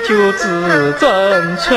[0.00, 1.76] 就知真情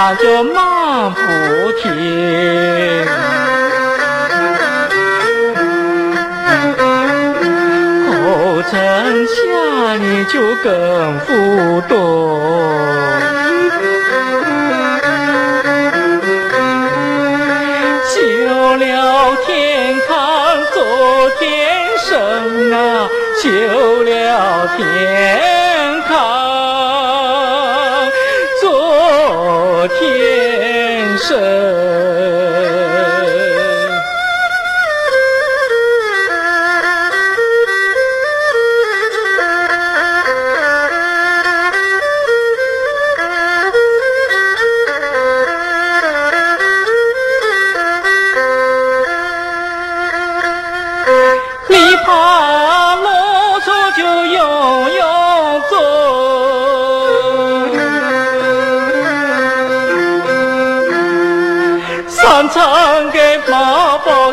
[0.00, 1.18] 他就忙不
[1.72, 1.90] 停，
[8.06, 11.98] 后尘下你就更不懂，
[18.14, 21.50] 修了天堂做天
[22.06, 23.08] 神啊，
[23.42, 25.47] 修了天。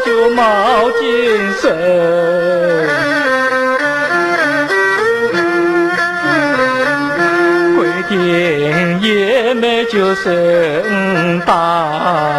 [0.06, 1.08] 就冒金
[1.60, 1.66] 身，
[7.76, 12.35] 跪点也没救生当。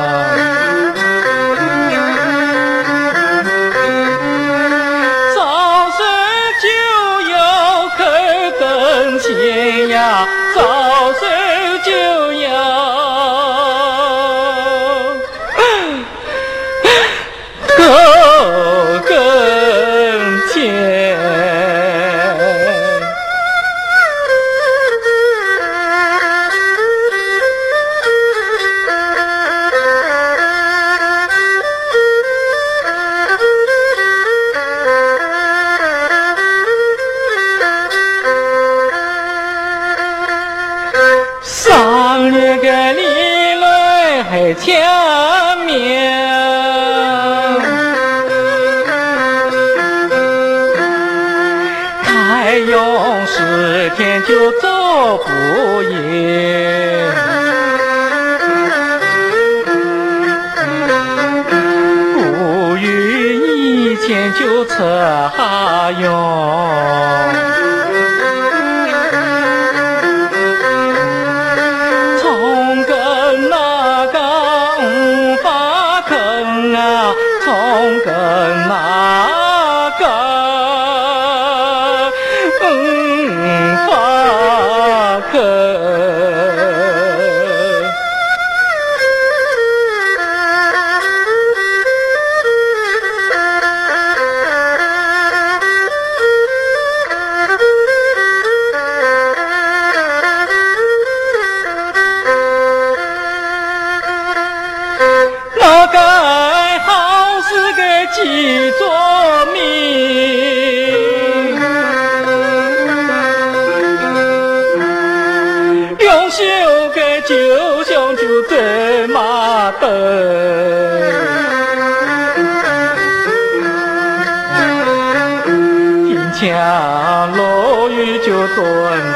[126.39, 128.67] 将落雨就蹲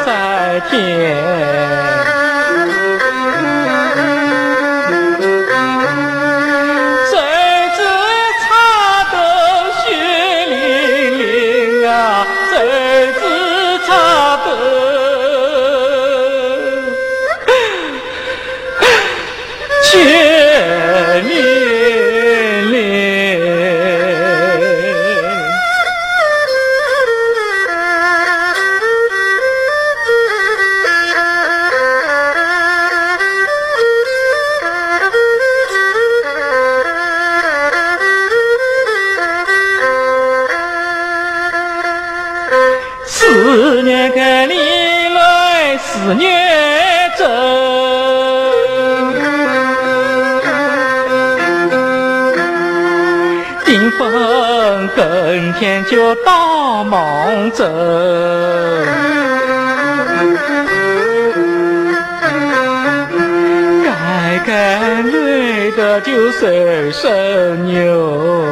[0.06, 0.58] 在
[55.00, 55.50] 田。
[55.60, 57.64] 天就到梦走，
[63.84, 68.42] 该该累的就伸伸牛，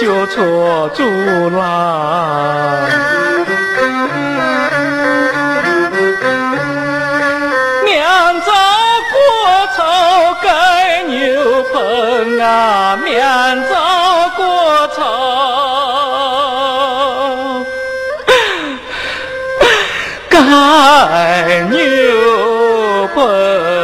[0.00, 1.04] 就错住
[1.50, 2.88] 了，
[7.84, 8.02] 面
[8.40, 8.50] 早
[9.12, 9.20] 过
[9.76, 9.84] 草
[10.42, 13.20] 该牛棚啊，面
[13.68, 13.74] 早
[14.38, 14.96] 过草
[20.30, 21.76] 该牛
[23.14, 23.79] 棚。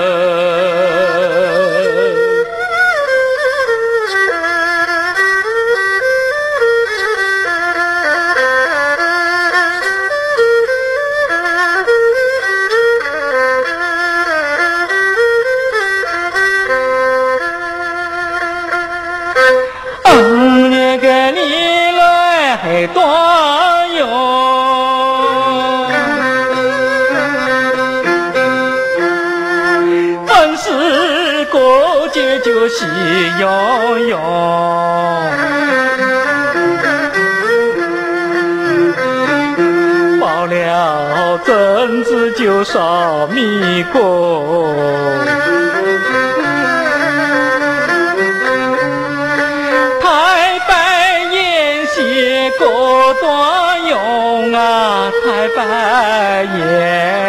[53.20, 57.25] 过端用啊，太白宴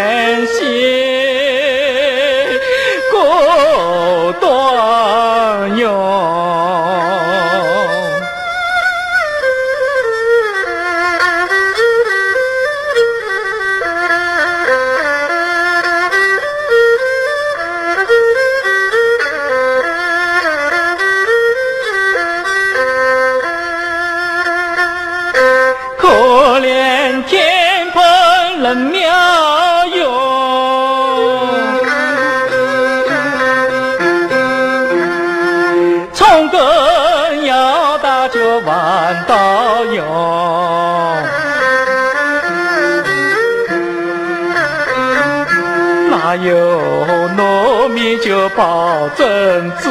[46.35, 47.07] 有
[47.37, 49.89] 糯米就包粽子，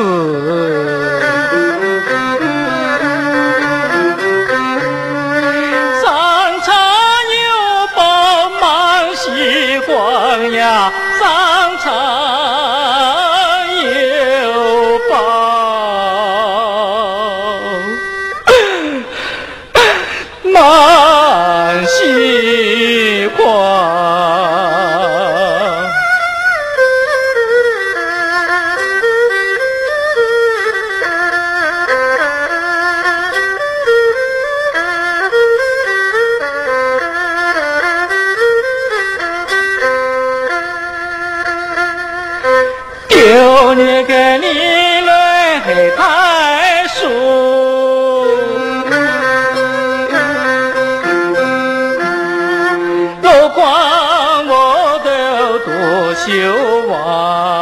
[56.26, 57.55] 休忘，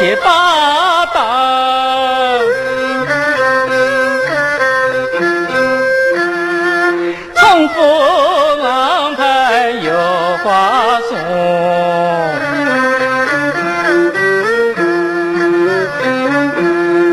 [0.00, 1.20] 七八兜
[7.34, 7.82] 从不
[8.62, 9.92] 安排有
[10.42, 11.18] 话送。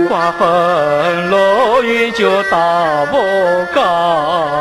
[0.07, 3.17] 刮风落雨就打不
[3.75, 4.56] 高。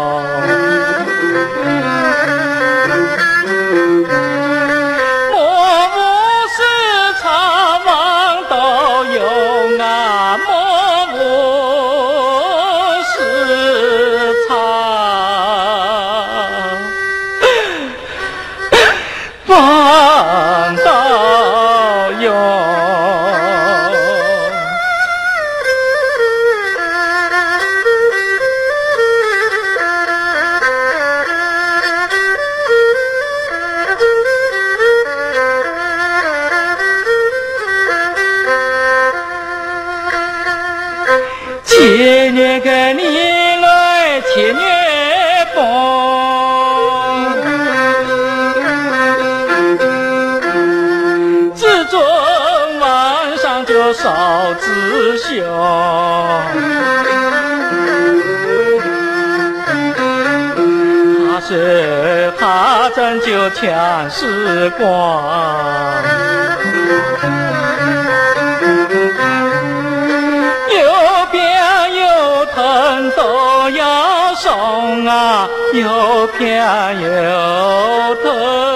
[73.71, 76.65] 又送啊，又偏
[77.01, 78.76] 又疼，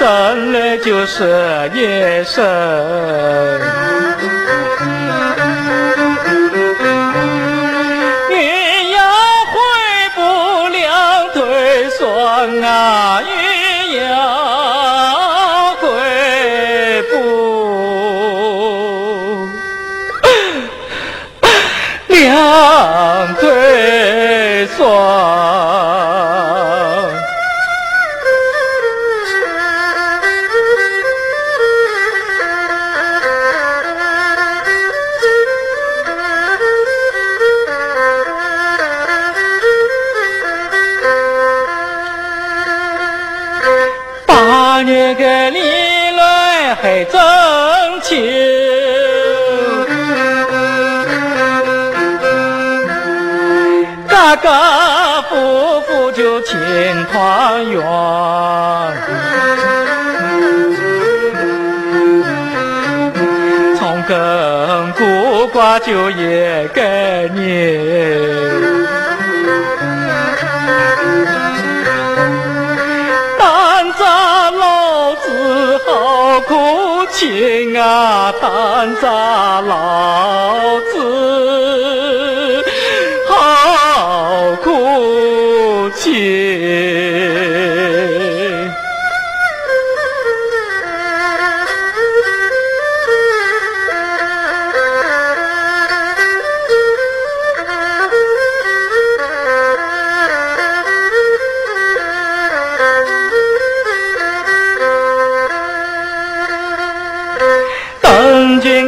[0.00, 2.40] 生来就是一生。
[56.40, 56.56] 户就庆
[57.12, 57.82] 团圆，
[63.78, 66.80] 从根古挂就一个
[67.34, 67.78] 年。
[73.38, 73.44] 好
[76.42, 81.19] 苦情啊，担着老子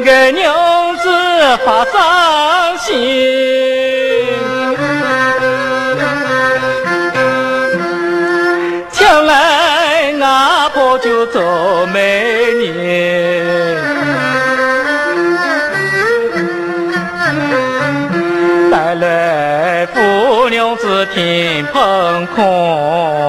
[0.02, 1.08] 给娘子
[1.64, 2.92] 发伤心，
[8.90, 12.00] 将来阿婆就做媒
[12.50, 13.80] 人，
[18.72, 23.21] 带来富娘子听捧空。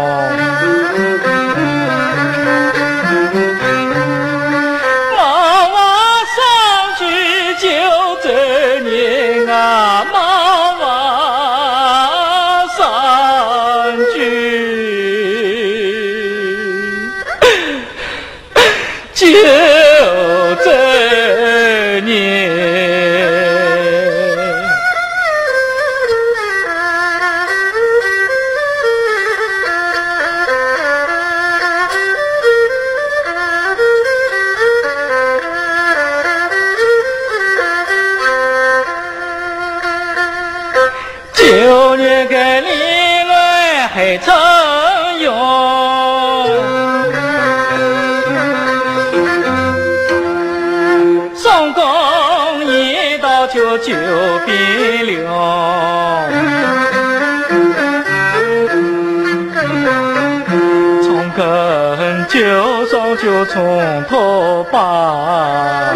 [63.46, 65.94] 从头拔，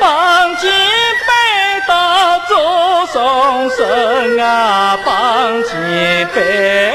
[0.00, 1.32] 绑起背
[1.86, 5.70] 到左上身啊，绑起
[6.34, 6.91] 背。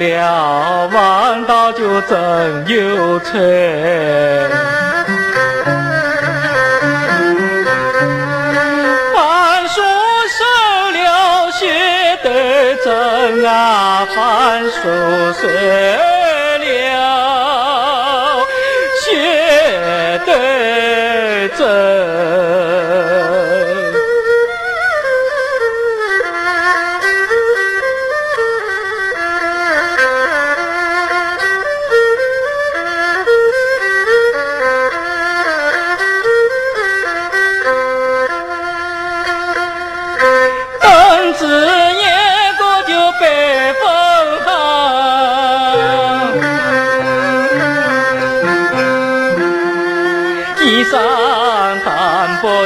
[0.00, 3.32] 了弯道就真有才。
[9.14, 9.82] 凡书
[10.26, 10.44] 收
[10.90, 14.80] 了写得真啊，凡书
[15.34, 17.29] 收了。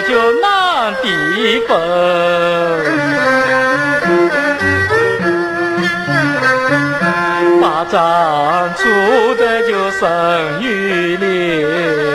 [0.08, 1.78] 就难避风，
[7.62, 7.94] 把账
[8.76, 10.02] 出的就生
[10.60, 12.13] 于林，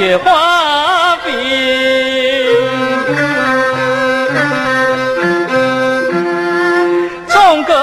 [0.00, 1.30] 雪花飞，
[7.28, 7.76] 种根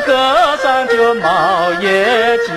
[0.00, 2.50] 隔山就冒野鸡，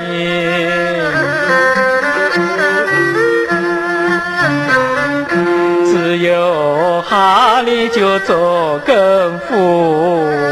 [5.86, 10.47] 只有哈里就做根夫。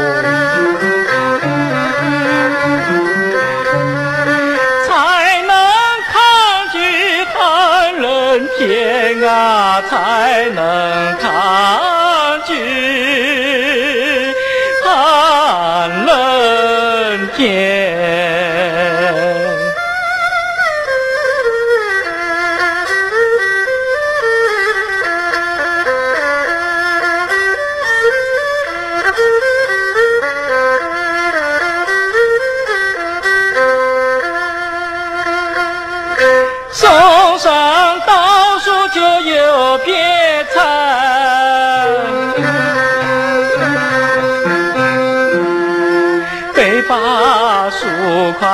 [9.82, 11.45] 才能看。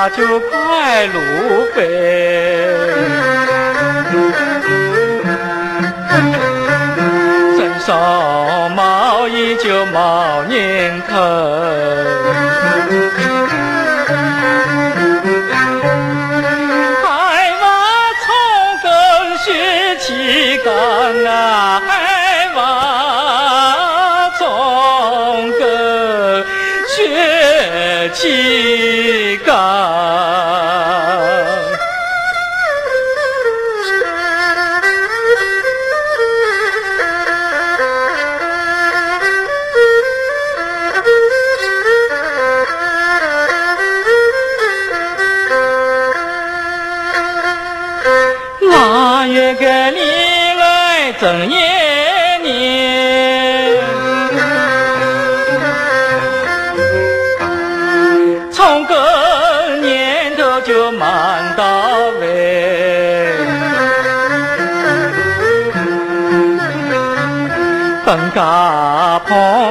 [0.09, 1.83] 就快路飞。
[7.57, 12.22] 身上毛衣就毛年头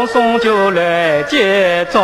[0.06, 2.02] 送酒来接招。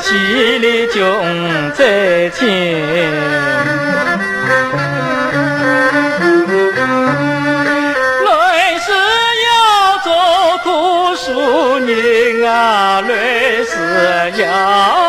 [0.00, 2.46] 起里就嗯在亲
[8.24, 8.92] 累死
[9.46, 10.12] 要做
[10.62, 13.76] 读书人啊累死
[14.42, 15.05] 要